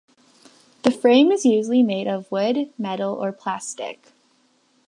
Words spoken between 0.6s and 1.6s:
The frame is